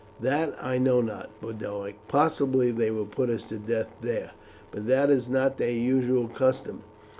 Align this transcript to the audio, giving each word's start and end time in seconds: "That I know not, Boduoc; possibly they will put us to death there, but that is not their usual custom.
"That 0.19 0.57
I 0.59 0.79
know 0.79 0.99
not, 0.99 1.29
Boduoc; 1.41 1.93
possibly 2.07 2.71
they 2.71 2.89
will 2.89 3.05
put 3.05 3.29
us 3.29 3.45
to 3.49 3.57
death 3.59 3.97
there, 4.01 4.31
but 4.71 4.87
that 4.87 5.11
is 5.11 5.29
not 5.29 5.59
their 5.59 5.69
usual 5.69 6.27
custom. 6.27 6.81